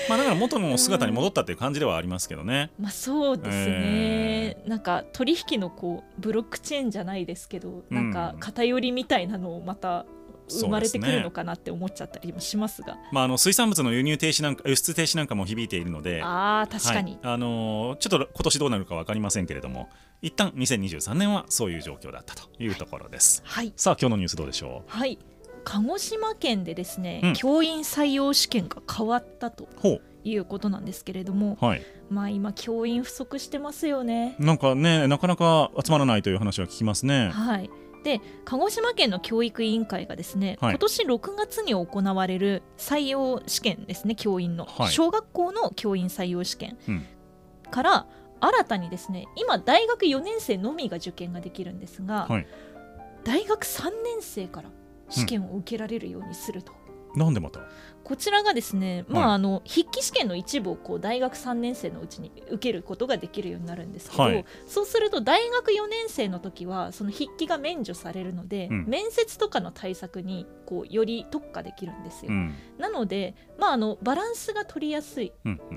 [0.09, 2.70] まあだから元の姿に戻ったっていう感じではありますけどね。
[2.79, 10.07] まあそうですね、えー、なんか取引のこうブロックチェーンじゃないですけど、なんか偏りみたいなのをまた
[10.48, 19.88] 生まれてくるのかなって思っちゃったりもしますが、ね、まあ、あの水産物の輸入停止なんか輸出停止なんかも響いているのであ確かに、はい、あのー、ちょっと今年どうなるか分かりませんけれども
[20.22, 24.90] 一旦2023年はそういう状況だったというところです、はい、さあ今日のニュースどうでしょう？
[24.90, 25.18] はい。
[25.66, 29.66] 鹿児島県でですね、うん、教員採用試験が変わったと
[30.22, 34.37] いうことなんですけれども、はい、まあ今教員不足してますよね。
[34.38, 37.30] なんかねなかなか集まらないという話は聞きますね。
[37.30, 37.70] はい
[38.04, 46.76] で鹿児島県の教育委員会がですね、はい、今年6月に行われる採用試験ですね教員の、はい、小学校の教員採用試験
[47.70, 48.06] から、
[48.40, 52.46] 新たにですね今大学4年生のみが受験ができるんですが、はい、
[53.24, 54.68] 大学3年生から
[55.08, 56.72] 試験を受けられるようにすると。
[57.16, 57.60] なんでまた？
[58.04, 72.32] こちらがですね、まあ、あの筆記試験の一部をこう大学3年生のうちに受けることができるようになるんですけど、はい、そうすると大学4年生の時はその筆記が免除されるので、うん、面接とかの対策にこうより特化できるんですよ。
[72.32, 75.32] うん、なので、まあ、あのバランスが取りやすい、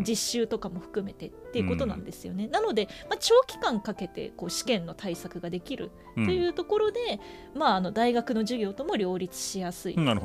[0.06, 2.46] 実習とかも含めてっていうことなんですよね。
[2.46, 7.20] うん、なので、まあ、長期間かけてこう試験の対策ができるというところで、
[7.56, 10.16] まあ、あの大学の授業とも両立しやすいから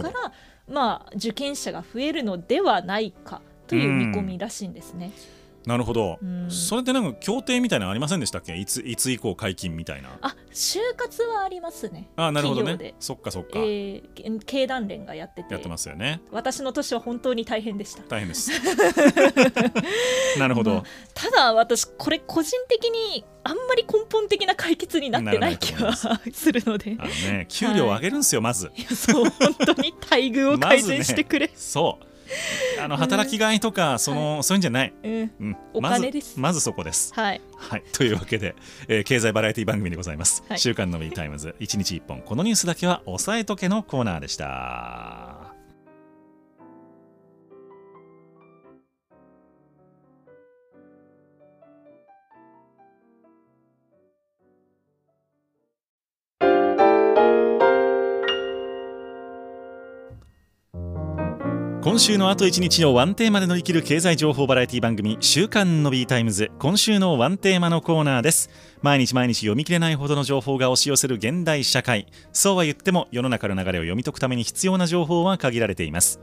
[0.73, 5.13] まあ、受験者が増えるのではないかという見込みらしいんですね。
[5.67, 8.57] なるほど、うん、それってなんか協定みたいなのありませんでしたっけ？
[8.57, 10.11] いついつ以降解禁みたいな。
[10.21, 12.09] あ就活はありますね。
[12.17, 12.95] あなるほどね。
[12.99, 15.55] そっかそっか、えー、経団連がやってて。
[15.55, 16.21] やってますよね。
[16.31, 18.03] 私の年は本当に大変でした。
[18.03, 18.51] 大変です。
[20.39, 25.95] なるほど、まあ、ただ私これ個人的にあんまり根本的な解決になってない気は
[26.33, 26.53] す。
[26.53, 26.97] るので。
[26.99, 32.07] あのね給料を上げるんですよ、はい、まずそう本当に待遇を改善してくれ、ね、そう
[32.81, 35.57] あの働きがいとか、その、そういうんじゃない、うん。
[35.73, 36.39] お金です。
[36.39, 37.13] まずそこです。
[37.15, 38.55] はい、はい、というわけで、
[38.89, 42.23] えー、経済バラエティ番組でございます、週刊 Nobby タイムズ一日一本。
[42.23, 45.42] このニュースだけは押さえとけのコーナーでした
[61.83, 66.53] 今週のあと1日をワンテーマで乗り切る経済情報バラエティ番組週刊の B タイムズ。
[66.61, 68.51] 今週のワンテーマのコーナーです。
[68.83, 72.07] 毎日毎日読み切れないほどの情報が押し寄せる現代社会。
[72.33, 76.21] そうは言っても世の中の流れを読み解くために必要な情報は限られています。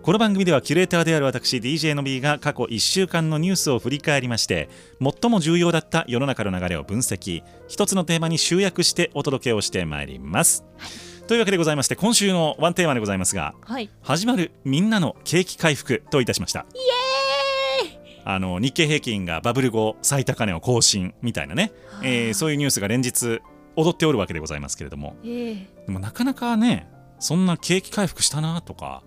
[0.00, 7.42] この番組ではキュレーターである私 DJ の B が過去1週間のニュースを振り返りまして最も重要だった世の中の流れを分析。
[7.68, 16.66] 一つのテーマに集約してお届けをしてまいります、はいというわけでございまして今週のワンテーマでございますが、はい、始まるみんなの景気回復といたしました。
[16.74, 16.78] イ
[17.86, 18.22] エーイ！
[18.24, 23.40] あの日経平均がバブル後最高値を更新みたいなね、えー、そういうニュースが連日
[23.76, 29.02] 踊っておるわけでございますけれども、えー、でもなかなかねそんな景気回復したなとか。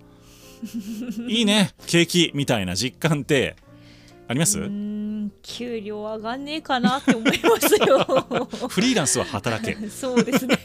[1.28, 3.56] いいね景気みたいな実感って
[4.27, 4.59] あります？
[5.43, 8.03] 給料上がんねえかなって思いますよ。
[8.69, 9.75] フリーランスは働け。
[9.89, 10.57] そうですね。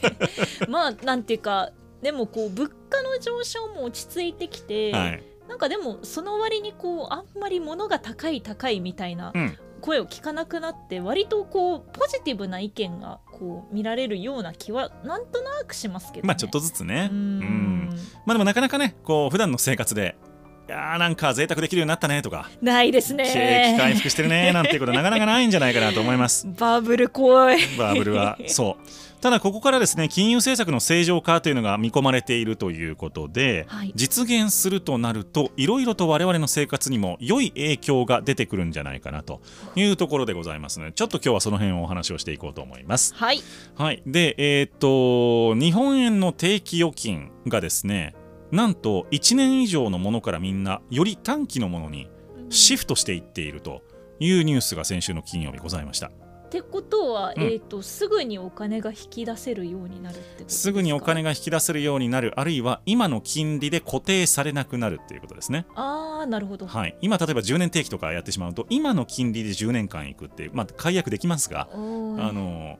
[0.67, 1.71] まあなんていうか
[2.01, 9.33] でもこう物価の上昇も落ち着いてきて、はい、なんかでもその割にこうあんまり物が高い高いみたいな
[9.81, 17.09] 声を聞かなくなって割とこうポジティブな意見がこう見られるような気はなんとなくしますけど、ね、まあちょっとずつね。
[17.11, 17.89] うん。
[18.25, 20.30] まあでもなかなかねこう普段の生活でい
[20.71, 22.49] やーなんか贅沢できるようになったねとか。
[22.61, 23.25] ないですね。
[23.25, 26.47] 景気回復してるねなんていうことなかなかないんじゃないかなと思います。
[26.57, 27.59] バブル怖い。
[27.77, 29.11] バブルはそう。
[29.21, 39.39] ただここからですね金融政策の正常化というのが見込まれているということで、はい、実現するとなるといろいろと我々の生活にも良い影響が出てくるんじゃないかなと
[39.75, 43.13] いうところでございますのでちょっと今日はその辺をお話をしていこうと思います。
[43.13, 43.41] はい、
[43.75, 48.15] はい、でえー、っと日本円の定期預金がですね
[48.51, 52.09] なんと1年以上のものからみんなより短期のものに
[52.49, 53.83] シフトしていっていると
[54.19, 56.07] いうニュースが先週の金曜日ございました。
[56.07, 65.65] ってことは、うん、えーと、すぐにお金が引き出せるようになるってすぐにお金が引き出せるようになるあるいは今の金利で固定されなくなるっていうことですね。
[65.75, 72.79] あーなるほど、はい、今例えば10年定期とかやってしまうと今の金利で10年間いくってまあ、解約できますがあの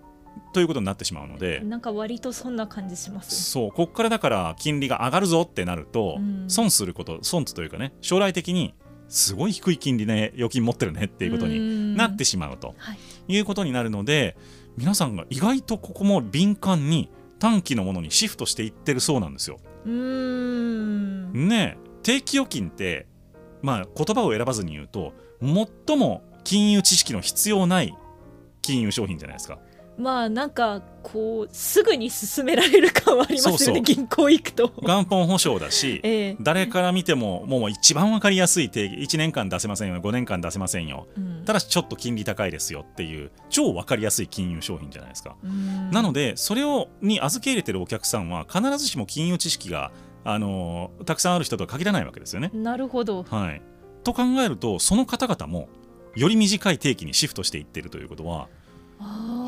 [0.53, 8.73] ということになってしまうのでなんか割とそんな感じします、そうここからだから金利が上がるぞってなると、損すること損というかね将来的に
[9.11, 12.75] すごい低い金利で預金持ってるねっていうことになってしまうと
[13.27, 13.37] い。
[13.39, 14.37] うことになるので、
[14.77, 19.59] 皆さんが意外とここも敏感に短期のものにシフトしていってるそうなんですよ。
[21.33, 23.07] ね定期預金って
[23.61, 27.95] まあ言葉を選ばずに言うと最も金融知識の必要ない
[28.61, 29.59] 金融商品じゃないですか。
[30.01, 34.73] まあなんかこうすぐに進められる感はありますよね銀行行くと。
[34.81, 45.35] 元本保証だし、 えー、誰から見てももう一番分かりやすい定義1年間出せませんよ5年間出せませんよ、うん、ただしちょっと金利高いですよっていう超分かりやすい金融商品じゃないですか。
[45.91, 49.91] なのでそれをに預け入れてるお客さんは必ずしも金融知識が
[50.23, 52.49] あのたくさんある人とは限らないわけですよね。
[52.53, 53.61] なるほど、はい、
[54.03, 55.69] と考えるとその方々も
[56.15, 58.49] より短い定期にシフトしていってるということは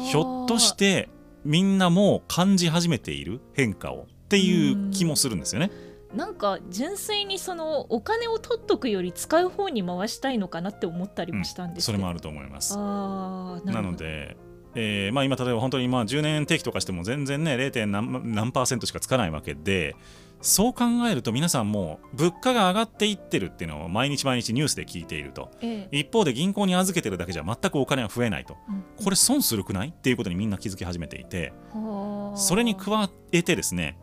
[0.10, 1.10] ひょっとして
[1.44, 3.42] みんなもう感じ始めている？
[3.54, 5.72] 変化をっていう気もするんですよね。
[6.16, 12.78] なんか純粋にそのお金を取っとくより使う方に回したいのかなって思ったりもしたんです、うん、それもあると思います。
[12.78, 14.38] なので
[14.76, 17.86] えーまあ、今例えば本当にまあ10年定期とかしても全然ね 0.
[17.86, 19.96] 何何パーセントしかつかないわけで
[20.44, 25.98] そう考えると皆さんもう物価が上がっていってるっていうのを毎日毎日ニュースで聞いていると、ええ。
[26.00, 28.84] 一方で銀行に預けてるだけじゃ全くお金は増えないと、うん。
[29.02, 33.98] これ損するくないっていうことにみんな気づき始めていてはあそれに加えてですね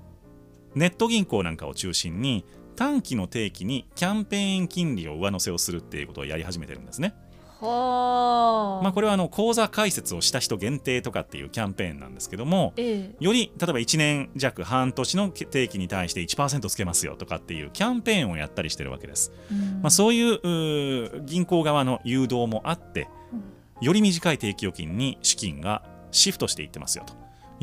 [0.74, 2.45] ネット銀行なんかを中心に
[2.76, 7.14] 短期の定期にキャンペーン金利を上乗せをするっていうことをやり始めてるんですね。
[7.61, 8.82] はあ。
[8.82, 13.24] まあ、これはあの口座開設をした人限定とかっていうキャンペーンなんですけどもええ。
[13.24, 19.32] より例えば1年弱半年の定期に対して1%つけますよとかっていうキャンペーンをやったりしてるわけです。
[19.50, 19.58] うん。
[19.82, 23.08] まあ、そういう銀行側の誘導もあって
[23.80, 27.14] より短い定期預金に資金がシフトしていってますよと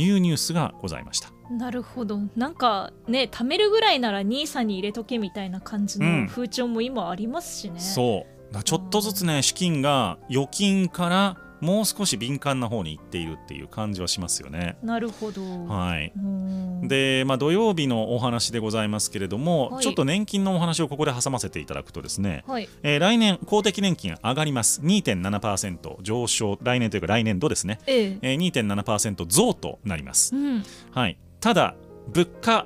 [0.02, 1.30] いうニュースがございました。
[1.52, 2.20] なるほど。
[2.36, 6.22] なんかね貯めるぐらいなら NISA に入れとけみたいな感じうん。
[6.24, 14.78] の風潮も今ありますしね、そうだちょっとずつね資金が預金からもう少し敏感な方に行っているっていう感じはしますよね。
[14.84, 16.88] なるほど、はい、うん。
[16.88, 19.84] で、まあ、土曜日のお話でございますけれども、はい。
[19.84, 22.70] ちょっと年金のお話をここで挟ませていただくとですね、はい。
[22.84, 24.82] えー来年公的年金上がります。
[24.82, 26.58] 2.7%上昇。
[26.62, 28.18] 来年というか来年度ですね、ええ。
[28.22, 30.64] えー、2.7%増となります、うん。
[30.92, 31.76] はい、ただ
[32.14, 32.66] 物価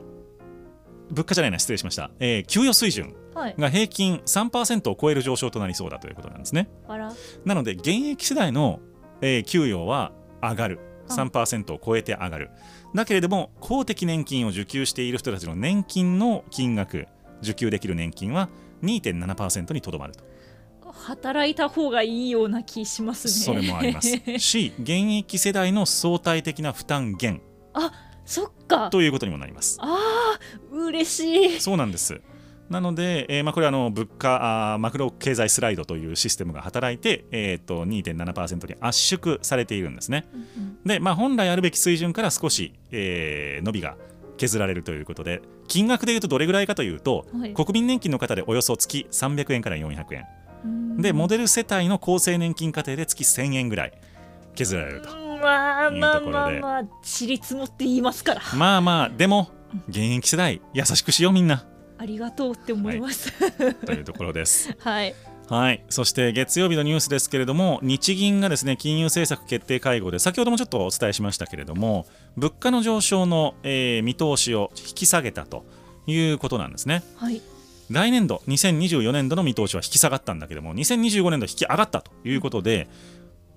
[1.09, 3.05] 物価じゃないな失礼しました、えー給与水準。
[3.05, 3.20] はい
[3.57, 6.69] が平均3%を超える上昇となりそうだということなんですね。
[7.45, 8.79] なので現役世代の、
[9.21, 10.11] えー給与は
[10.41, 10.79] 上がる。
[11.09, 11.13] あ。
[11.13, 12.49] 3%を超えて上がる。
[12.95, 17.07] だけれども公的年金を受給している人たちの年金の金額
[17.41, 18.49] 受給できる年金は
[18.83, 20.23] 2.7%にとどまると。
[20.91, 23.33] 働いた方がいいような気しますね。
[23.33, 24.09] それもあります。
[24.39, 27.41] し現役世代の相対的な負担減
[28.25, 28.89] そっか。
[28.89, 29.77] ということにもなります。
[29.81, 31.59] あー嬉しい。
[31.59, 32.21] そうなんです
[32.71, 40.25] なので、えーまあ、これはあの物価あーマクロ経済スライドというシステムが働いて、えー、と2.7%に圧縮されているんですね。
[40.85, 43.95] で、まあ、本来あるべき水準から少し、えー伸びが
[44.37, 47.53] 削られるということで金額でいうとどれぐらいかというと、はい。
[47.53, 50.25] 国民年金の方でおよそ月300円から400円。
[50.65, 51.01] うん。
[51.01, 53.93] でモデル世帯の厚生年金家庭で月1000円ぐらい
[54.55, 55.11] 削られると。
[55.11, 55.41] うん。
[55.41, 59.49] まあいうまあところでまあまあちりつもって言いますからまあまあでも
[59.89, 61.65] 現役世代優しくしようみんな
[62.01, 63.31] ありがとうって思います。
[63.85, 64.75] というところです。
[64.81, 65.13] はい。
[65.47, 72.05] はい、そして月曜日のニュースですけれども日銀がですね金融政策決定会合で先ほどもちょっとお伝えしましたけれども
[72.37, 75.65] 物価の上昇の、えー見通しを引き下げたと
[76.07, 77.03] いうことなんですね。
[77.17, 77.41] はい。
[77.89, 82.87] 来年度2024年度の見通しは引き下がったんだけども2025年度引き上がったということで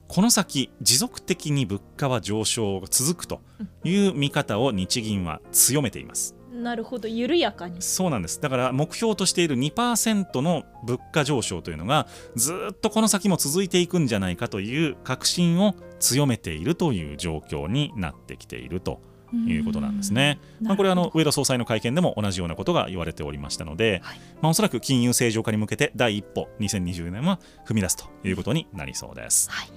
[0.09, 3.41] この先持続的に物価は上昇が続くと
[3.85, 7.83] いう見方を日銀は強めていますなるほど緩やかに。
[7.83, 8.41] そうなんです。
[8.41, 19.01] だから目標としている2%の物価上昇というのがずーっとこの先も続いていくんじゃないかという確信を強めているという状況になってきていると
[19.33, 20.39] いうことなんですね。
[20.61, 20.67] うん。
[20.69, 24.19] まあ、これはあの上田総裁の会見でも同じようなことが言われておりましたので、はい。
[24.41, 29.51] まあ、おそらく金融正常化に向けて第一歩2020年は踏み出すということになりそうです。
[29.51, 29.69] はい。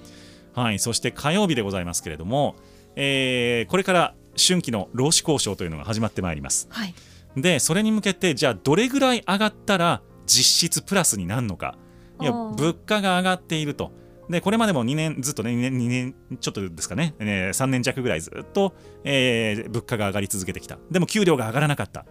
[0.54, 2.56] はい、そして火曜日でございますけれども、
[2.96, 6.68] えーこれから春季の労使交渉というのが始まってまいります。
[6.70, 6.94] はい。
[7.36, 11.76] でそれに向けてじゃあどれぐらい上がったら実質プラスになるのか。
[12.20, 13.92] いや物価が上がっていると。
[14.28, 17.14] でこれまでも2年ずっとね2年 ,2 年ちょっとですかね。
[17.18, 18.74] ね3年弱ぐらいずっと、
[19.04, 20.78] えー物価が上がり続けてきた。
[20.90, 22.04] でも給料が上がらなかった、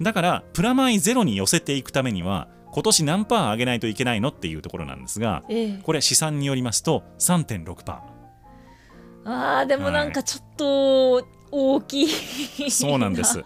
[0.00, 5.80] だからプラマイゼロに寄せていくためには今年何パー上げないといけないのっていうところなんですがええ。
[5.82, 8.02] これ試算によりますと3.6%パ
[9.24, 12.06] あーでもなんかちょっと大きい。
[12.06, 13.42] ーそうなんです。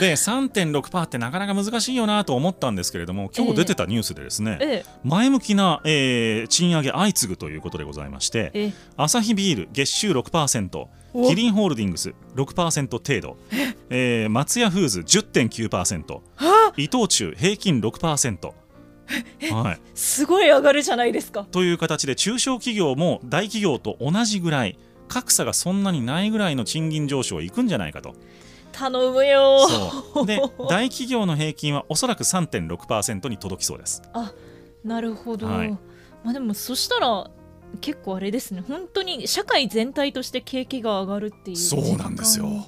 [0.00, 4.84] で3.6%ってなかなか難しいよなと思ったんですけれども今日出てたニュースでですね、ええ。
[5.04, 8.72] 前向きな、えー賃上げ相次ぐということでございましてええ。
[8.96, 11.28] アサヒビール月収6%お。
[11.28, 13.36] キリンホールディングス6%程度、
[13.90, 14.26] え。
[14.26, 16.20] ー松屋フーズ10.9%
[16.78, 18.52] 伊藤忠平均6%
[19.52, 21.46] はい、すごい上がるじゃないですか。
[21.52, 24.78] という形で中小企業も大企業と同じぐらい
[25.08, 28.14] 格差がそんなにないぐらいの賃金上昇いくんじゃないかと。
[28.72, 29.66] 頼むよ。
[29.68, 30.26] そう。
[30.26, 34.02] で 大企業の平均はおそらく3.6%に届きそうです。
[34.12, 34.32] あ
[34.84, 35.70] なるほど、はい。
[36.22, 37.30] まあでもそしたら
[37.80, 38.62] 結構あれですね。
[38.66, 42.66] 本当に社会全体として景気が上がるっていうそうなんですよ。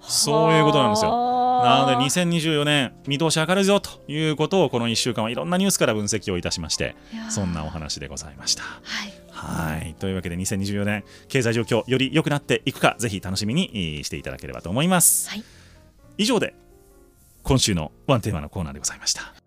[0.00, 1.10] そういうことなんですよ。
[1.10, 6.96] なのではあ2024年見通し明るいぞということをこの1週間はいろんなニュースから分析をいたしまして
[7.28, 8.62] そんなお話でございました。
[8.62, 15.28] はいはいというわけで2024年経済状況より良くなっていくかぜひ楽しみにえーしていただければと思います。
[15.30, 15.44] はい
[16.18, 16.54] 以上で
[17.42, 19.41] 今週のワンテーマのコーナーでございました。